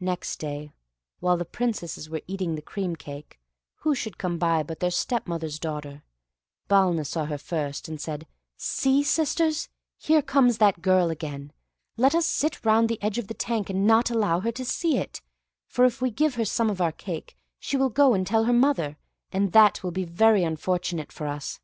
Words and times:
Next 0.00 0.38
day, 0.38 0.70
while 1.20 1.38
the 1.38 1.46
Princesses 1.46 2.10
were 2.10 2.20
eating 2.26 2.56
the 2.56 2.60
cream 2.60 2.94
cake, 2.94 3.40
who 3.76 3.94
should 3.94 4.18
come 4.18 4.36
by 4.36 4.62
but 4.62 4.80
their 4.80 4.90
stepmother's 4.90 5.58
daughter. 5.58 6.04
Balna 6.68 7.06
saw 7.06 7.24
her 7.24 7.38
first, 7.38 7.88
and 7.88 7.98
said, 7.98 8.26
"See, 8.58 9.02
sisters, 9.02 9.70
there 10.06 10.20
comes 10.20 10.58
that 10.58 10.82
girl 10.82 11.08
again. 11.08 11.54
Let 11.96 12.14
us 12.14 12.26
sit 12.26 12.66
round 12.66 12.90
the 12.90 13.00
edge 13.02 13.16
of 13.16 13.28
the 13.28 13.32
tank 13.32 13.70
and 13.70 13.86
not 13.86 14.10
allow 14.10 14.40
her 14.40 14.52
to 14.52 14.62
see 14.66 14.98
it, 14.98 15.22
for 15.66 15.86
if 15.86 16.02
we 16.02 16.10
give 16.10 16.34
her 16.34 16.44
some 16.44 16.68
of 16.68 16.82
our 16.82 16.92
cake, 16.92 17.34
she 17.58 17.78
will 17.78 17.88
go 17.88 18.12
and 18.12 18.26
tell 18.26 18.44
her 18.44 18.52
mother; 18.52 18.98
and 19.32 19.52
that 19.52 19.82
will 19.82 19.90
be 19.90 20.04
very 20.04 20.44
unfortunate 20.44 21.10
for 21.10 21.28
us." 21.28 21.60